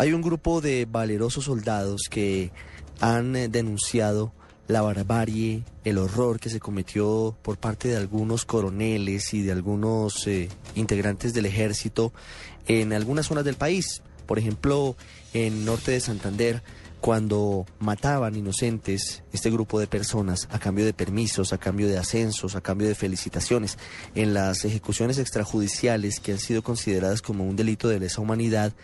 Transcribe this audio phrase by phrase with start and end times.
[0.00, 2.52] Hay un grupo de valerosos soldados que
[3.00, 4.32] han eh, denunciado
[4.66, 10.26] la barbarie, el horror que se cometió por parte de algunos coroneles y de algunos
[10.26, 12.14] eh, integrantes del ejército
[12.66, 14.00] en algunas zonas del país.
[14.24, 14.96] Por ejemplo,
[15.34, 16.62] en norte de Santander,
[17.00, 22.54] cuando mataban inocentes este grupo de personas a cambio de permisos, a cambio de ascensos,
[22.54, 23.78] a cambio de felicitaciones,
[24.14, 28.74] en las ejecuciones extrajudiciales que han sido consideradas como un delito de lesa humanidad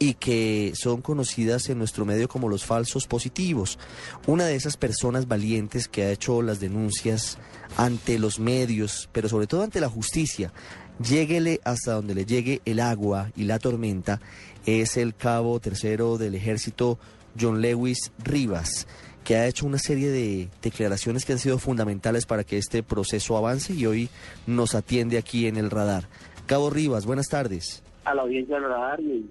[0.00, 3.78] y que son conocidas en nuestro medio como los falsos positivos.
[4.26, 7.38] Una de esas personas valientes que ha hecho las denuncias
[7.76, 10.52] ante los medios, pero sobre todo ante la justicia,
[10.98, 14.20] lléguele hasta donde le llegue el agua y la tormenta,
[14.66, 16.98] es el cabo tercero del ejército
[17.40, 18.86] John Lewis Rivas
[19.24, 23.36] que ha hecho una serie de declaraciones que han sido fundamentales para que este proceso
[23.36, 24.08] avance y hoy
[24.46, 26.04] nos atiende aquí en el radar.
[26.46, 27.82] Cabo Rivas, buenas tardes.
[28.04, 29.30] A la audiencia del radar y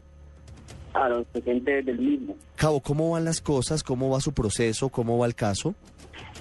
[0.93, 2.35] a los presentes del mismo.
[2.55, 3.83] Cabo, ¿cómo van las cosas?
[3.83, 4.89] ¿Cómo va su proceso?
[4.89, 5.75] ¿Cómo va el caso?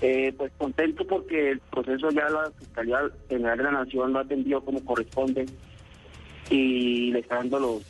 [0.01, 4.23] Eh, pues contento porque el proceso ya la Fiscalía General de la Nación lo ha
[4.23, 5.47] atendido como corresponde
[6.51, 7.83] y le está dando los,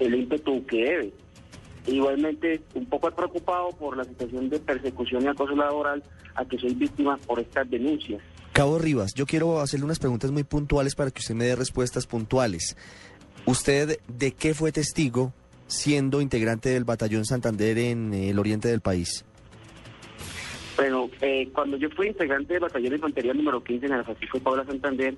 [0.00, 1.12] el ímpetu que debe.
[1.86, 6.02] Igualmente, un poco preocupado por la situación de persecución y acoso laboral
[6.34, 8.22] a que soy víctima por estas denuncias.
[8.52, 12.06] Cabo Rivas, yo quiero hacerle unas preguntas muy puntuales para que usted me dé respuestas
[12.06, 12.76] puntuales.
[13.46, 15.32] ¿Usted de qué fue testigo
[15.66, 19.24] siendo integrante del Batallón Santander en el oriente del país?
[20.76, 24.38] Bueno, eh, cuando yo fui integrante del Batallón de Infantería número 15 en el Francisco
[24.38, 25.14] Paula Santander,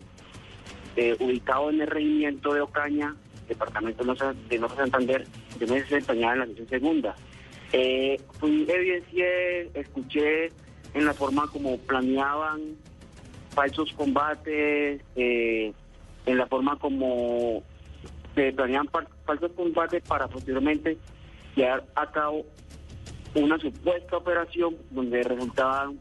[0.97, 3.15] eh, ubicado en el regimiento de Ocaña,
[3.49, 5.27] departamento de Norte Santander,
[5.59, 7.15] yo me desempeñaba en la sesión segunda.
[7.73, 10.53] Eh, fui, evidencié, escuché
[10.95, 12.77] en la forma como planeaban
[13.51, 15.73] falsos combates, eh,
[16.27, 17.63] en la forma como
[18.35, 18.89] se planeaban
[19.25, 20.99] falsos combates para posteriormente
[21.55, 22.45] llevar a cabo
[23.35, 25.99] una supuesta operación donde resultaban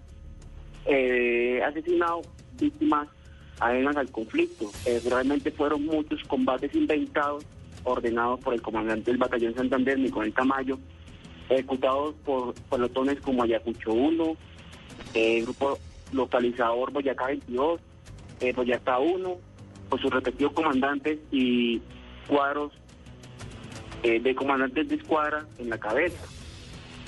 [0.86, 2.28] eh, asesinados
[2.60, 3.08] víctimas
[3.60, 4.72] ajenas al conflicto.
[4.86, 7.46] Eh, realmente fueron muchos combates inventados,
[7.84, 10.80] ordenados por el comandante del batallón Santander, Nicolás Tamayo,
[11.50, 14.38] ejecutados por pelotones como Ayacucho 1,
[15.14, 15.78] eh, grupo
[16.12, 17.82] localizador Boyacá 22,
[18.40, 19.38] eh, Boyacá 1,
[19.90, 21.82] por sus respectivos comandantes y
[22.28, 22.72] cuadros
[24.04, 26.18] eh, de comandantes de escuadra en la cabeza.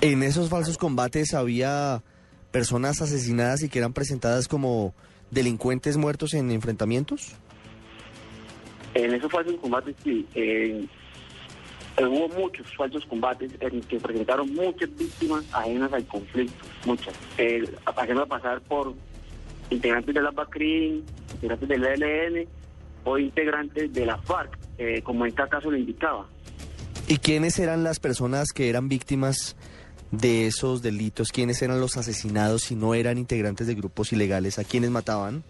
[0.02, 2.04] En esos falsos combates había
[2.52, 4.94] personas asesinadas y que eran presentadas como
[5.32, 7.36] delincuentes muertos en enfrentamientos?
[8.94, 10.26] En esos falsos combates sí.
[10.36, 10.86] Eh,
[12.00, 17.14] hubo muchos falsos combates en que presentaron muchas víctimas ajenas al conflicto, muchas.
[17.38, 18.94] Eh, a pasar por
[19.70, 21.04] integrantes de la BACRIN,
[21.34, 22.48] integrantes del ELN
[23.04, 26.28] o integrantes de la FARC, eh, como en este caso lo indicaba.
[27.08, 29.56] ¿Y quiénes eran las personas que eran víctimas
[30.12, 31.32] de esos delitos?
[31.32, 34.60] ¿Quiénes eran los asesinados si no eran integrantes de grupos ilegales?
[34.60, 35.44] ¿A quiénes mataban?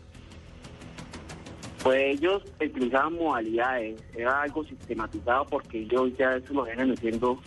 [1.83, 7.39] Pues ellos utilizaban modalidades, era algo sistematizado porque ellos ya eso lo vienen haciendo.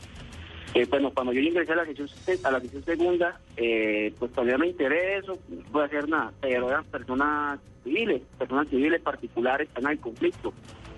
[0.75, 2.09] Eh, bueno, cuando yo ingresé a la sesión,
[2.45, 7.59] a la segunda, eh, pues todavía me intereso, no puedo hacer nada, pero eran personas
[7.83, 10.53] civiles, personas civiles particulares están en conflicto,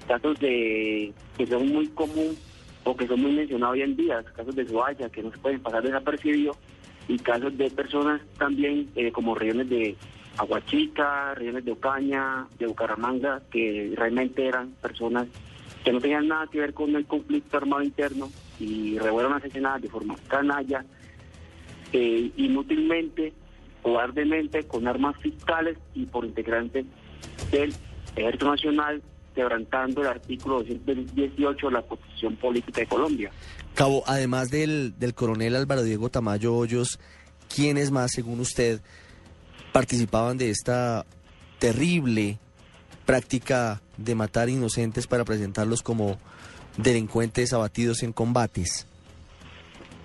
[0.07, 2.50] casos de que son muy comunes
[2.85, 5.61] o que son muy mencionados hoy en día, casos de Zoaya que no se pueden
[5.61, 6.57] pasar desapercibidos
[7.09, 9.97] y casos de personas también eh, como regiones de
[10.39, 15.27] Aguachica, regiones de Ocaña, de Bucaramanga, que realmente eran personas
[15.85, 19.89] que no tenían nada que ver con el conflicto armado interno y fueron asesinadas de
[19.89, 20.85] forma canalla,
[21.93, 23.33] eh, inútilmente,
[23.83, 26.87] cobardemente, con armas fiscales y por integrantes
[27.51, 27.75] del
[28.15, 29.03] Ejército Nacional
[29.41, 33.31] quebrantando el artículo 218 de la Constitución Política de Colombia.
[33.75, 37.01] Cabo, además del, del coronel Álvaro Diego Tamayo Hoyos,
[37.49, 38.83] ¿quiénes más, según usted,
[39.73, 41.07] participaban de esta
[41.59, 42.39] terrible
[43.07, 46.19] práctica de matar inocentes para presentarlos como
[46.77, 48.87] delincuentes abatidos en combates?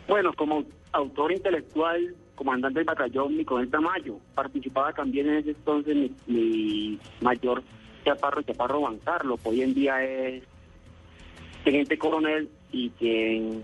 [0.08, 0.64] Bueno, como
[0.94, 7.62] autor intelectual, comandante del batallón Nicolás Tamayo, participaba también en ese entonces mi, mi mayor
[8.06, 10.44] Chaparro Chaparro Juan Carlos, hoy en día es
[11.64, 13.64] teniente coronel y quien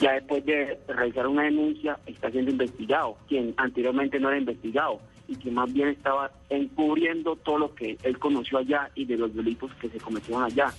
[0.00, 5.36] ya después de realizar una denuncia está siendo investigado, quien anteriormente no era investigado y
[5.36, 9.70] que más bien estaba encubriendo todo lo que él conoció allá y de los delitos
[9.74, 10.72] que se cometieron allá.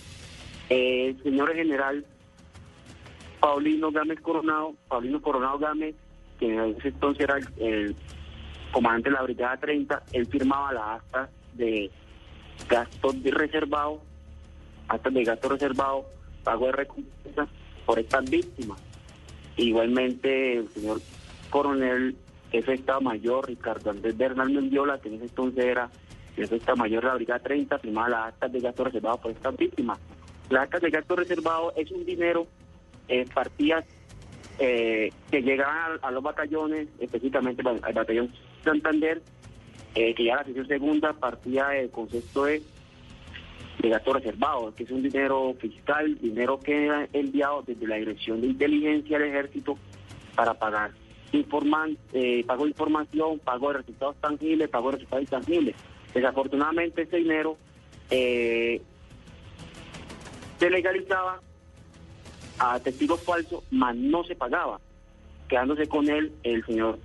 [0.70, 2.06] Eh, el señor general
[3.40, 5.96] Paulino Gámez Coronado, Paulino Coronado Gámez,
[6.40, 7.96] que en ese entonces era el,
[8.72, 11.90] comandante de la Brigada 30, él firmaba la acta de
[12.68, 14.02] gastos de reservado,
[14.88, 16.06] hasta de gasto reservado,
[16.44, 17.48] pago de recompensa
[17.86, 18.80] por estas víctimas.
[19.58, 21.02] Igualmente el señor
[21.50, 22.16] coronel
[22.52, 25.90] jefe Estado Mayor, Ricardo Andrés Bernal Mendiola, que en ese entonces era
[26.36, 29.32] jefe de Estado Mayor de la Brigada 30, firmaba las actas de gasto reservado por
[29.32, 30.00] estas víctimas.
[30.50, 32.48] Las actas de gasto reservado es un dinero,
[33.08, 33.86] eh, partidas
[34.60, 38.34] eh, que llegaban a, los batallones, específicamente al batallón
[38.64, 39.22] Santander,
[40.00, 42.62] eh, que ya la sesión segunda partía del concepto de,
[43.80, 48.48] gasto reservado, que es un dinero fiscal, dinero que era enviado desde la Dirección de
[48.48, 49.76] Inteligencia del Ejército
[50.36, 50.92] para pagar
[51.32, 55.76] informan, eh, pago de información, pago de resultados tangibles, pago de resultados intangibles.
[56.14, 57.58] Desafortunadamente ese dinero
[58.12, 58.80] eh,
[60.60, 61.42] se legalizaba
[62.60, 64.80] a testigos falsos, mas no se pagaba,
[65.48, 67.00] quedándose con él el señor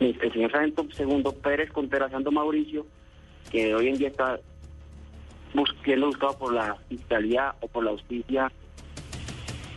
[0.00, 2.86] el señor Sargento Segundo Pérez Contreras Santo Mauricio,
[3.50, 4.40] que hoy en día está
[5.84, 8.50] siendo buscado por la fiscalía o por la justicia,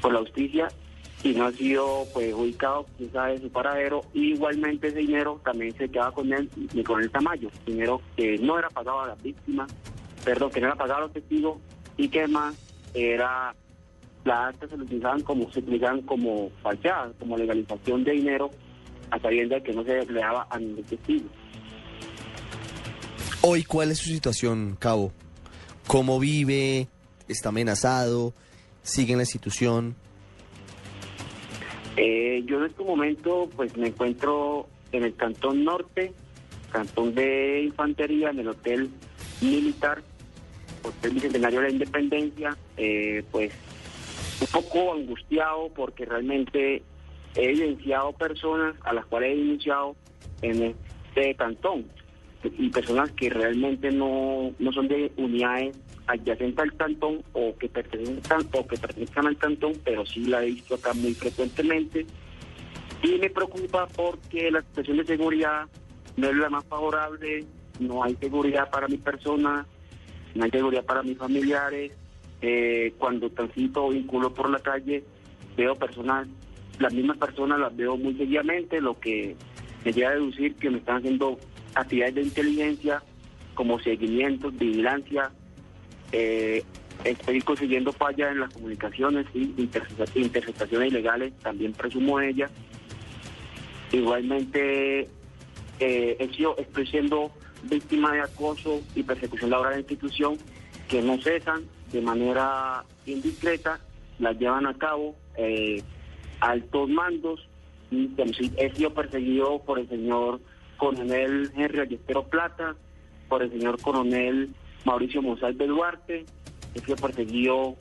[0.01, 0.69] por la justicia
[1.23, 5.89] y no ha sido pues ubicado, quién sabe su paradero, igualmente ese dinero también se
[5.89, 6.49] quedaba con él
[6.85, 9.73] con el Tamayo, dinero que no era pagado a las víctimas,
[10.23, 11.59] perdón, que no era pagado a los testigos
[11.97, 12.55] y que más
[12.93, 13.55] era
[14.25, 18.51] las actas se utilizaban como se utilizaban como falseadas, como legalización de dinero
[19.13, 21.29] a sabiendas que no se empleaba a ningún testigo.
[23.41, 25.11] Hoy, ¿cuál es su situación, Cabo?
[25.85, 26.87] ¿Cómo vive?
[27.27, 28.33] ¿Está amenazado?
[28.81, 29.95] ¿Sigue en la institución?
[31.95, 36.11] Eh, yo en este momento pues me encuentro en el Cantón Norte,
[36.71, 38.89] Cantón de Infantería, en el Hotel
[39.41, 40.01] Militar,
[40.81, 43.53] Hotel Bicentenario de la Independencia, eh, pues
[44.41, 46.81] un poco angustiado porque realmente
[47.35, 49.95] he evidenciado personas a las cuales he denunciado
[50.41, 51.85] en este cantón
[52.43, 55.77] y personas que realmente no, no son de unidades
[56.07, 60.47] adyacentes al cantón o que pertenezcan o que pertenezcan al cantón, pero sí la he
[60.47, 62.05] visto acá muy frecuentemente.
[63.01, 65.67] Y me preocupa porque la situación de seguridad
[66.17, 67.45] no es la más favorable,
[67.79, 69.65] no hay seguridad para mi persona,
[70.35, 71.91] no hay seguridad para mis familiares.
[72.41, 75.03] Eh, cuando transito o vinculo por la calle,
[75.55, 76.27] veo personas,
[76.79, 79.35] las mismas personas las veo muy seguidamente, lo que
[79.85, 81.39] me lleva a deducir que me están haciendo
[81.75, 83.03] actividades de inteligencia
[83.53, 85.31] como seguimiento, vigilancia,
[86.11, 86.63] eh,
[87.03, 89.53] estoy consiguiendo fallas en las comunicaciones y
[90.15, 92.49] interceptaciones ilegales, también presumo ella.
[93.91, 95.09] Igualmente,
[95.79, 97.31] eh, estoy siendo
[97.63, 100.37] víctima de acoso y persecución laboral en la institución
[100.87, 103.79] que no cesan de manera indiscreta,
[104.19, 105.81] las llevan a cabo eh,
[106.43, 107.47] altos mandos.
[107.91, 108.09] Y
[108.57, 110.39] he sido perseguido por el señor
[110.77, 112.75] coronel Henry Ayestero Plata,
[113.29, 114.49] por el señor coronel
[114.85, 116.25] Mauricio Monsalve Duarte,
[116.73, 117.75] he sido perseguido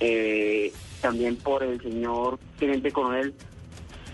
[0.00, 3.32] eh, también por el señor teniente coronel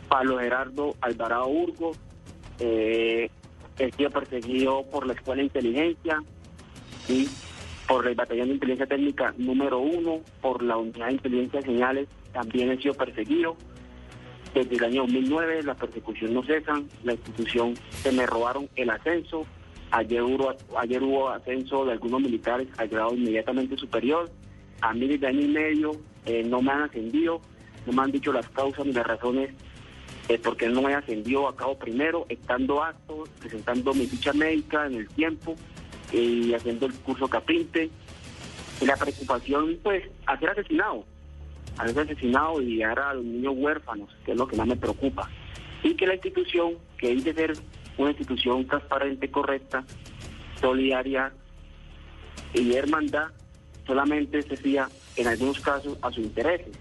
[0.09, 1.93] Pablo Gerardo Alvarado Urgo,
[2.59, 3.31] eh,
[3.79, 6.23] he sido perseguido por la Escuela de Inteligencia
[7.09, 7.29] y
[7.89, 12.09] por el Batallón de Inteligencia Técnica número uno, por la Unidad de Inteligencia de Señales,
[12.33, 13.57] también he sido perseguido.
[14.55, 19.47] Desde el año 2009 la persecución no cesa, la institución se me robaron el ascenso,
[19.93, 24.31] Ayer hubo, ayer hubo ascenso de algunos militares al grado inmediatamente superior.
[24.83, 25.91] A mí desde año y medio
[26.27, 27.41] eh, no me han ascendido,
[27.87, 29.51] no me han dicho las causas ni las razones
[30.29, 34.87] eh, por qué no me ascendido a cabo primero, estando actos, presentando mi ficha médica
[34.87, 35.57] en el tiempo
[36.13, 37.91] y haciendo el curso capinte.
[38.81, 41.05] Y la preocupación, pues, a ser asesinado,
[41.87, 44.77] a ser asesinado y llegar a los niños huérfanos, que es lo que más me
[44.77, 45.29] preocupa.
[45.83, 47.53] Y que la institución, que dice ser
[47.97, 49.85] una institución transparente, correcta,
[50.61, 51.33] solidaria
[52.55, 53.29] y hermandad,
[53.87, 56.77] solamente se fía en algunos casos a sus intereses.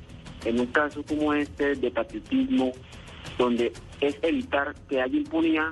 [0.45, 2.71] En un caso como este de patriotismo,
[3.37, 5.69] donde es evitar que haya impunidad,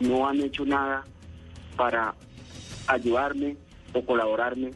[0.00, 1.04] no han hecho nada
[1.76, 2.14] para
[2.86, 3.56] ayudarme
[3.92, 4.70] o colaborarme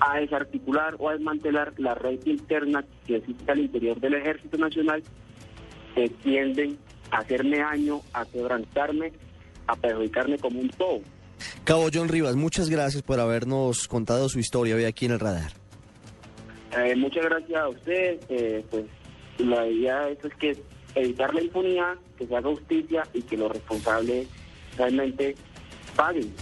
[0.00, 5.02] a desarticular o a desmantelar la red interna que existe al interior del Ejército Nacional
[5.94, 6.78] que tienden
[7.10, 9.12] hacerme daño, a quebrantarme,
[9.66, 11.00] a perjudicarme como un todo.
[11.64, 15.52] Cabo John Rivas, muchas gracias por habernos contado su historia hoy aquí en el radar.
[16.76, 18.20] Eh, muchas gracias a usted.
[18.28, 18.84] Eh, pues
[19.38, 20.56] la idea es que
[20.94, 24.28] evitar la impunidad, que se haga justicia y que los responsables
[24.76, 25.34] realmente
[25.94, 26.32] paguen.